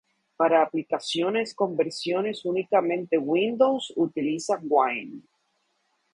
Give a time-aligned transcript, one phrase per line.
[0.35, 5.21] Para aplicaciones con versiones únicamente windows utiliza Wine.